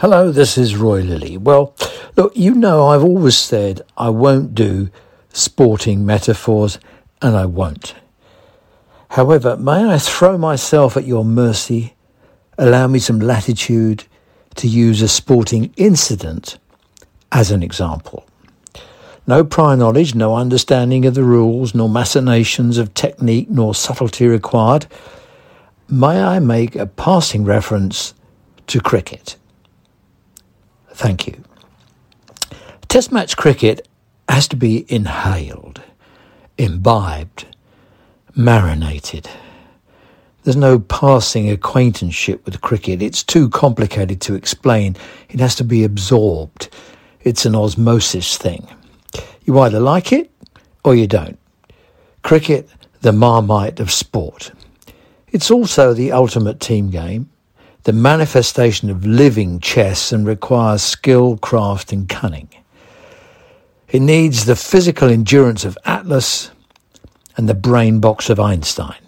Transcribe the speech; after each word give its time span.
Hello, 0.00 0.30
this 0.30 0.56
is 0.56 0.76
Roy 0.76 1.00
Lilly. 1.00 1.36
Well, 1.36 1.74
look, 2.14 2.30
you 2.36 2.54
know 2.54 2.86
I've 2.86 3.02
always 3.02 3.36
said 3.36 3.82
I 3.96 4.10
won't 4.10 4.54
do 4.54 4.90
sporting 5.32 6.06
metaphors, 6.06 6.78
and 7.20 7.36
I 7.36 7.46
won't. 7.46 7.96
However, 9.08 9.56
may 9.56 9.84
I 9.92 9.98
throw 9.98 10.38
myself 10.38 10.96
at 10.96 11.04
your 11.04 11.24
mercy, 11.24 11.96
allow 12.56 12.86
me 12.86 13.00
some 13.00 13.18
latitude 13.18 14.04
to 14.54 14.68
use 14.68 15.02
a 15.02 15.08
sporting 15.08 15.74
incident 15.76 16.60
as 17.32 17.50
an 17.50 17.64
example. 17.64 18.24
No 19.26 19.42
prior 19.42 19.76
knowledge, 19.76 20.14
no 20.14 20.36
understanding 20.36 21.06
of 21.06 21.14
the 21.14 21.24
rules, 21.24 21.74
nor 21.74 21.88
machinations 21.88 22.78
of 22.78 22.94
technique, 22.94 23.50
nor 23.50 23.74
subtlety 23.74 24.28
required. 24.28 24.86
May 25.88 26.22
I 26.22 26.38
make 26.38 26.76
a 26.76 26.86
passing 26.86 27.44
reference 27.44 28.14
to 28.68 28.80
cricket? 28.80 29.34
Thank 30.98 31.28
you. 31.28 31.44
Test 32.88 33.12
match 33.12 33.36
cricket 33.36 33.86
has 34.28 34.48
to 34.48 34.56
be 34.56 34.84
inhaled, 34.92 35.80
imbibed, 36.58 37.46
marinated. 38.34 39.30
There's 40.42 40.56
no 40.56 40.80
passing 40.80 41.48
acquaintanceship 41.50 42.44
with 42.44 42.60
cricket. 42.62 43.00
It's 43.00 43.22
too 43.22 43.48
complicated 43.48 44.20
to 44.22 44.34
explain. 44.34 44.96
It 45.28 45.38
has 45.38 45.54
to 45.54 45.64
be 45.64 45.84
absorbed. 45.84 46.68
It's 47.20 47.46
an 47.46 47.54
osmosis 47.54 48.36
thing. 48.36 48.66
You 49.44 49.56
either 49.60 49.78
like 49.78 50.12
it 50.12 50.32
or 50.82 50.96
you 50.96 51.06
don't. 51.06 51.38
Cricket, 52.22 52.68
the 53.02 53.12
marmite 53.12 53.78
of 53.78 53.92
sport. 53.92 54.50
It's 55.28 55.48
also 55.48 55.94
the 55.94 56.10
ultimate 56.10 56.58
team 56.58 56.90
game 56.90 57.30
the 57.84 57.92
manifestation 57.92 58.90
of 58.90 59.06
living 59.06 59.60
chess 59.60 60.12
and 60.12 60.26
requires 60.26 60.82
skill, 60.82 61.36
craft, 61.38 61.92
and 61.92 62.08
cunning. 62.08 62.48
It 63.88 64.00
needs 64.00 64.44
the 64.44 64.56
physical 64.56 65.08
endurance 65.08 65.64
of 65.64 65.78
Atlas 65.84 66.50
and 67.36 67.48
the 67.48 67.54
brain 67.54 68.00
box 68.00 68.28
of 68.28 68.38
Einstein. 68.38 68.98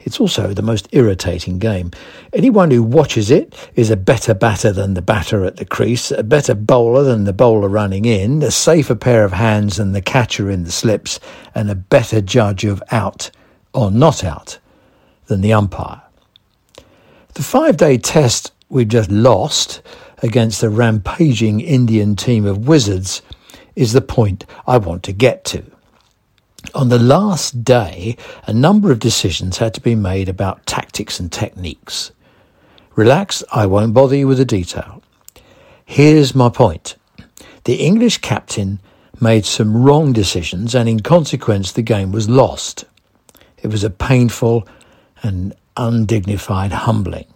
It's 0.00 0.18
also 0.18 0.54
the 0.54 0.62
most 0.62 0.88
irritating 0.92 1.58
game. 1.58 1.90
Anyone 2.32 2.70
who 2.70 2.82
watches 2.82 3.30
it 3.30 3.54
is 3.76 3.90
a 3.90 3.96
better 3.96 4.32
batter 4.34 4.72
than 4.72 4.94
the 4.94 5.02
batter 5.02 5.44
at 5.44 5.56
the 5.56 5.64
crease, 5.66 6.10
a 6.10 6.22
better 6.22 6.54
bowler 6.54 7.04
than 7.04 7.24
the 7.24 7.34
bowler 7.34 7.68
running 7.68 8.06
in, 8.06 8.42
a 8.42 8.50
safer 8.50 8.94
pair 8.94 9.24
of 9.24 9.32
hands 9.32 9.76
than 9.76 9.92
the 9.92 10.00
catcher 10.00 10.50
in 10.50 10.64
the 10.64 10.72
slips, 10.72 11.20
and 11.54 11.70
a 11.70 11.74
better 11.74 12.20
judge 12.22 12.64
of 12.64 12.82
out 12.90 13.30
or 13.74 13.90
not 13.90 14.24
out 14.24 14.58
than 15.26 15.42
the 15.42 15.52
umpire. 15.52 16.02
The 17.34 17.42
five 17.44 17.76
day 17.76 17.96
test 17.96 18.52
we've 18.68 18.88
just 18.88 19.10
lost 19.10 19.82
against 20.22 20.60
the 20.60 20.68
rampaging 20.68 21.60
Indian 21.60 22.16
team 22.16 22.44
of 22.44 22.66
wizards 22.66 23.22
is 23.76 23.92
the 23.92 24.00
point 24.00 24.44
I 24.66 24.78
want 24.78 25.04
to 25.04 25.12
get 25.12 25.44
to. 25.46 25.64
On 26.74 26.88
the 26.88 26.98
last 26.98 27.64
day, 27.64 28.16
a 28.46 28.52
number 28.52 28.90
of 28.90 28.98
decisions 28.98 29.58
had 29.58 29.74
to 29.74 29.80
be 29.80 29.94
made 29.94 30.28
about 30.28 30.66
tactics 30.66 31.20
and 31.20 31.30
techniques. 31.30 32.10
Relax, 32.96 33.44
I 33.52 33.64
won't 33.64 33.94
bother 33.94 34.16
you 34.16 34.26
with 34.26 34.38
the 34.38 34.44
detail. 34.44 35.00
Here's 35.84 36.34
my 36.34 36.48
point. 36.48 36.96
The 37.64 37.76
English 37.76 38.18
captain 38.18 38.80
made 39.20 39.44
some 39.46 39.82
wrong 39.82 40.12
decisions 40.12 40.74
and 40.74 40.88
in 40.88 41.00
consequence 41.00 41.72
the 41.72 41.82
game 41.82 42.10
was 42.10 42.28
lost. 42.28 42.84
It 43.62 43.68
was 43.68 43.84
a 43.84 43.90
painful 43.90 44.66
and 45.22 45.54
undignified 45.80 46.72
humbling. 46.72 47.26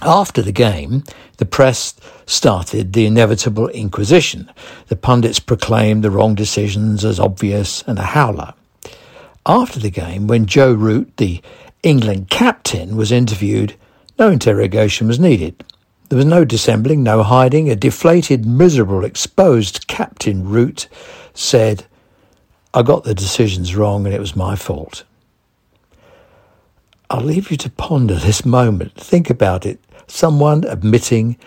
After 0.00 0.42
the 0.42 0.52
game, 0.52 1.04
the 1.38 1.44
press 1.46 1.94
started 2.26 2.92
the 2.92 3.06
inevitable 3.06 3.68
inquisition. 3.68 4.50
The 4.88 4.96
pundits 4.96 5.40
proclaimed 5.40 6.04
the 6.04 6.10
wrong 6.10 6.34
decisions 6.34 7.04
as 7.04 7.18
obvious 7.18 7.82
and 7.86 7.98
a 7.98 8.02
howler. 8.02 8.54
After 9.44 9.80
the 9.80 9.90
game, 9.90 10.26
when 10.26 10.46
Joe 10.46 10.72
Root, 10.72 11.16
the 11.16 11.40
England 11.82 12.30
captain, 12.30 12.96
was 12.96 13.12
interviewed, 13.12 13.74
no 14.18 14.30
interrogation 14.30 15.06
was 15.06 15.18
needed. 15.18 15.64
There 16.08 16.16
was 16.16 16.26
no 16.26 16.44
dissembling, 16.44 17.02
no 17.02 17.22
hiding. 17.22 17.68
A 17.70 17.76
deflated, 17.76 18.46
miserable, 18.46 19.04
exposed 19.04 19.86
Captain 19.88 20.48
Root 20.48 20.88
said, 21.34 21.86
I 22.72 22.82
got 22.82 23.04
the 23.04 23.14
decisions 23.14 23.74
wrong 23.74 24.04
and 24.06 24.14
it 24.14 24.20
was 24.20 24.36
my 24.36 24.56
fault. 24.56 25.04
I'll 27.16 27.22
leave 27.24 27.50
you 27.50 27.56
to 27.56 27.70
ponder 27.70 28.16
this 28.16 28.44
moment. 28.44 28.92
Think 28.92 29.30
about 29.30 29.64
it. 29.64 29.80
Someone 30.06 30.64
admitting 30.64 31.38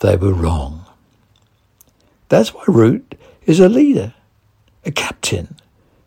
they 0.00 0.16
were 0.16 0.32
wrong. 0.32 0.86
That's 2.30 2.54
why 2.54 2.64
Root 2.66 3.14
is 3.44 3.60
a 3.60 3.68
leader, 3.68 4.14
a 4.86 4.90
captain, 4.90 5.54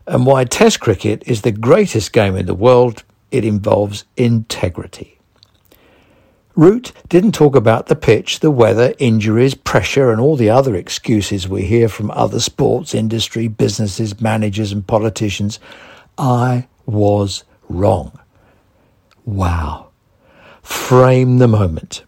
and 0.08 0.26
why 0.26 0.46
Test 0.46 0.80
cricket 0.80 1.22
is 1.28 1.44
the 1.44 1.52
greatest 1.52 2.14
game 2.14 2.36
in 2.36 2.48
the 2.48 2.56
world. 2.56 3.04
It 3.30 3.46
involves 3.46 4.06
integrity. 4.18 5.20
Root 6.56 6.92
didn't 7.08 7.34
talk 7.34 7.56
about 7.56 7.86
the 7.86 7.96
pitch, 7.96 8.40
the 8.40 8.50
weather, 8.50 8.96
injuries, 8.98 9.54
pressure, 9.54 10.12
and 10.12 10.20
all 10.20 10.36
the 10.36 10.50
other 10.50 10.74
excuses 10.74 11.48
we 11.48 11.62
hear 11.66 11.88
from 11.88 12.10
other 12.10 12.40
sports 12.40 12.96
industry, 12.96 13.48
businesses, 13.48 14.20
managers, 14.20 14.72
and 14.72 14.88
politicians. 14.88 15.60
I 16.18 16.68
was 16.88 17.44
wrong. 17.70 18.18
Wow. 19.26 19.90
Frame 20.62 21.38
the 21.38 21.48
moment. 21.48 22.04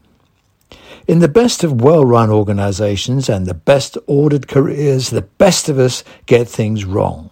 In 1.07 1.19
the 1.19 1.28
best 1.28 1.63
of 1.63 1.81
well 1.81 2.06
run 2.06 2.29
organizations 2.29 3.28
and 3.28 3.46
the 3.46 3.53
best 3.53 3.97
ordered 4.07 4.47
careers, 4.47 5.09
the 5.09 5.22
best 5.22 5.68
of 5.68 5.78
us 5.78 6.03
get 6.25 6.47
things 6.47 6.85
wrong. 6.85 7.29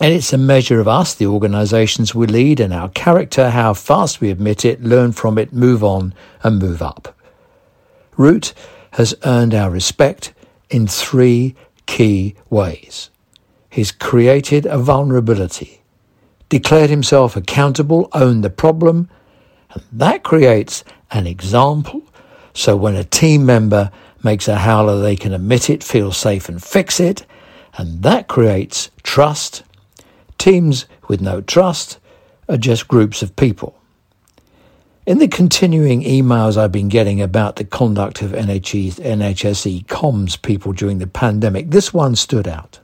And 0.00 0.12
it's 0.12 0.32
a 0.32 0.38
measure 0.38 0.80
of 0.80 0.88
us, 0.88 1.14
the 1.14 1.26
organizations 1.26 2.14
we 2.14 2.26
lead, 2.26 2.60
and 2.60 2.74
our 2.74 2.88
character, 2.90 3.50
how 3.50 3.74
fast 3.74 4.20
we 4.20 4.30
admit 4.30 4.64
it, 4.64 4.82
learn 4.82 5.12
from 5.12 5.38
it, 5.38 5.52
move 5.52 5.84
on, 5.84 6.12
and 6.42 6.58
move 6.58 6.82
up. 6.82 7.16
Root 8.16 8.52
has 8.92 9.14
earned 9.24 9.54
our 9.54 9.70
respect 9.70 10.34
in 10.68 10.86
three 10.86 11.54
key 11.86 12.34
ways. 12.50 13.10
He's 13.70 13.92
created 13.92 14.66
a 14.66 14.78
vulnerability 14.78 15.83
declared 16.54 16.88
himself 16.88 17.34
accountable, 17.34 18.08
owned 18.12 18.44
the 18.44 18.48
problem, 18.48 19.10
and 19.72 19.82
that 19.90 20.22
creates 20.22 20.84
an 21.10 21.26
example. 21.26 22.00
So 22.52 22.76
when 22.76 22.94
a 22.94 23.02
team 23.02 23.44
member 23.44 23.90
makes 24.22 24.46
a 24.46 24.54
howler, 24.54 25.02
they 25.02 25.16
can 25.16 25.32
admit 25.32 25.68
it, 25.68 25.82
feel 25.82 26.12
safe, 26.12 26.48
and 26.48 26.62
fix 26.62 27.00
it, 27.00 27.26
and 27.76 28.04
that 28.04 28.28
creates 28.28 28.88
trust. 29.02 29.64
Teams 30.38 30.86
with 31.08 31.20
no 31.20 31.40
trust 31.40 31.98
are 32.48 32.56
just 32.56 32.86
groups 32.86 33.20
of 33.20 33.34
people. 33.34 33.76
In 35.06 35.18
the 35.18 35.26
continuing 35.26 36.04
emails 36.04 36.56
I've 36.56 36.70
been 36.70 36.88
getting 36.88 37.20
about 37.20 37.56
the 37.56 37.64
conduct 37.64 38.22
of 38.22 38.30
NHS, 38.30 39.00
NHSE 39.00 39.86
comms 39.86 40.40
people 40.40 40.72
during 40.72 40.98
the 40.98 41.08
pandemic, 41.08 41.72
this 41.72 41.92
one 41.92 42.14
stood 42.14 42.46
out. 42.46 42.78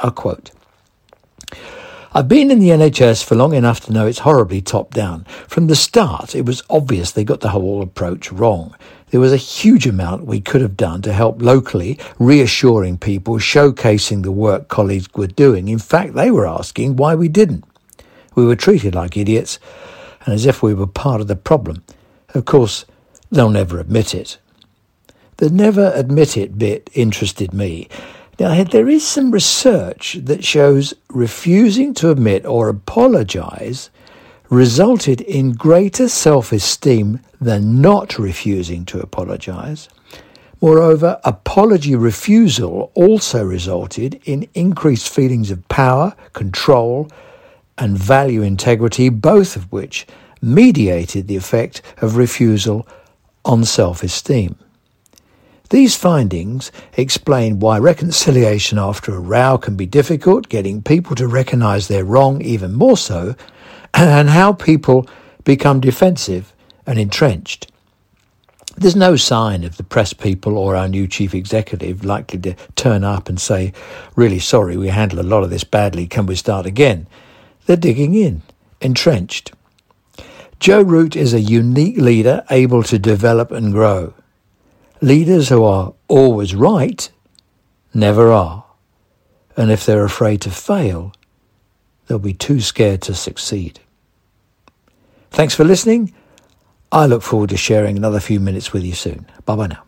I'll 0.00 0.10
quote. 0.10 0.50
I've 2.14 2.28
been 2.28 2.50
in 2.50 2.58
the 2.58 2.68
NHS 2.68 3.24
for 3.24 3.36
long 3.36 3.54
enough 3.54 3.80
to 3.80 3.92
know 3.92 4.06
it's 4.06 4.18
horribly 4.18 4.60
top 4.60 4.92
down. 4.92 5.24
From 5.48 5.68
the 5.68 5.74
start, 5.74 6.34
it 6.34 6.44
was 6.44 6.62
obvious 6.68 7.10
they 7.10 7.24
got 7.24 7.40
the 7.40 7.48
whole 7.48 7.80
approach 7.80 8.30
wrong. 8.30 8.76
There 9.08 9.20
was 9.20 9.32
a 9.32 9.38
huge 9.38 9.86
amount 9.86 10.26
we 10.26 10.38
could 10.38 10.60
have 10.60 10.76
done 10.76 11.00
to 11.02 11.12
help 11.14 11.40
locally, 11.40 11.98
reassuring 12.18 12.98
people, 12.98 13.36
showcasing 13.36 14.24
the 14.24 14.30
work 14.30 14.68
colleagues 14.68 15.08
were 15.14 15.26
doing. 15.26 15.68
In 15.68 15.78
fact, 15.78 16.12
they 16.12 16.30
were 16.30 16.46
asking 16.46 16.96
why 16.96 17.14
we 17.14 17.28
didn't. 17.28 17.64
We 18.34 18.44
were 18.44 18.56
treated 18.56 18.94
like 18.94 19.16
idiots 19.16 19.58
and 20.26 20.34
as 20.34 20.44
if 20.44 20.62
we 20.62 20.74
were 20.74 20.86
part 20.86 21.22
of 21.22 21.28
the 21.28 21.36
problem. 21.36 21.82
Of 22.34 22.44
course, 22.44 22.84
they'll 23.30 23.48
never 23.48 23.80
admit 23.80 24.14
it. 24.14 24.36
The 25.38 25.48
never 25.48 25.90
admit 25.94 26.36
it 26.36 26.58
bit 26.58 26.90
interested 26.92 27.54
me. 27.54 27.88
Now, 28.42 28.64
there 28.64 28.88
is 28.88 29.06
some 29.06 29.30
research 29.30 30.18
that 30.20 30.42
shows 30.42 30.94
refusing 31.10 31.94
to 31.94 32.10
admit 32.10 32.44
or 32.44 32.68
apologize 32.68 33.88
resulted 34.50 35.20
in 35.20 35.52
greater 35.52 36.08
self 36.08 36.50
esteem 36.50 37.20
than 37.40 37.80
not 37.80 38.18
refusing 38.18 38.84
to 38.86 38.98
apologize. 38.98 39.88
Moreover, 40.60 41.20
apology 41.22 41.94
refusal 41.94 42.90
also 42.96 43.44
resulted 43.44 44.20
in 44.24 44.48
increased 44.54 45.08
feelings 45.08 45.52
of 45.52 45.68
power, 45.68 46.12
control, 46.32 47.08
and 47.78 47.96
value 47.96 48.42
integrity, 48.42 49.08
both 49.08 49.54
of 49.54 49.70
which 49.70 50.04
mediated 50.40 51.28
the 51.28 51.36
effect 51.36 51.80
of 51.98 52.16
refusal 52.16 52.88
on 53.44 53.64
self 53.64 54.02
esteem. 54.02 54.58
These 55.72 55.96
findings 55.96 56.70
explain 56.98 57.58
why 57.58 57.78
reconciliation 57.78 58.78
after 58.78 59.14
a 59.14 59.18
row 59.18 59.56
can 59.56 59.74
be 59.74 59.86
difficult, 59.86 60.50
getting 60.50 60.82
people 60.82 61.16
to 61.16 61.26
recognize 61.26 61.88
they're 61.88 62.04
wrong 62.04 62.42
even 62.42 62.74
more 62.74 62.98
so, 62.98 63.34
and 63.94 64.28
how 64.28 64.52
people 64.52 65.08
become 65.44 65.80
defensive 65.80 66.52
and 66.86 66.98
entrenched. 66.98 67.72
There's 68.76 68.94
no 68.94 69.16
sign 69.16 69.64
of 69.64 69.78
the 69.78 69.82
press 69.82 70.12
people 70.12 70.58
or 70.58 70.76
our 70.76 70.88
new 70.88 71.08
chief 71.08 71.34
executive 71.34 72.04
likely 72.04 72.40
to 72.40 72.54
turn 72.76 73.02
up 73.02 73.30
and 73.30 73.40
say, 73.40 73.72
really 74.14 74.40
sorry, 74.40 74.76
we 74.76 74.88
handled 74.88 75.24
a 75.24 75.26
lot 75.26 75.42
of 75.42 75.48
this 75.48 75.64
badly, 75.64 76.06
can 76.06 76.26
we 76.26 76.34
start 76.36 76.66
again? 76.66 77.06
They're 77.64 77.78
digging 77.78 78.14
in, 78.14 78.42
entrenched. 78.82 79.52
Joe 80.60 80.82
Root 80.82 81.16
is 81.16 81.32
a 81.32 81.40
unique 81.40 81.96
leader 81.96 82.44
able 82.50 82.82
to 82.82 82.98
develop 82.98 83.50
and 83.50 83.72
grow. 83.72 84.12
Leaders 85.02 85.48
who 85.48 85.64
are 85.64 85.94
always 86.06 86.54
right 86.54 87.10
never 87.92 88.30
are. 88.30 88.64
And 89.56 89.72
if 89.72 89.84
they're 89.84 90.04
afraid 90.04 90.40
to 90.42 90.50
fail, 90.50 91.12
they'll 92.06 92.20
be 92.20 92.32
too 92.32 92.60
scared 92.60 93.02
to 93.02 93.14
succeed. 93.14 93.80
Thanks 95.32 95.56
for 95.56 95.64
listening. 95.64 96.14
I 96.92 97.06
look 97.06 97.22
forward 97.22 97.50
to 97.50 97.56
sharing 97.56 97.96
another 97.96 98.20
few 98.20 98.38
minutes 98.38 98.72
with 98.72 98.84
you 98.84 98.94
soon. 98.94 99.26
Bye 99.44 99.56
bye 99.56 99.66
now. 99.66 99.82